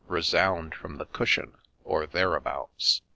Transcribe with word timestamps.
'resound 0.19 0.73
from 0.73 0.97
the 0.97 1.05
cushion,— 1.05 1.53
or 1.83 2.07
thereabouts. 2.07 3.03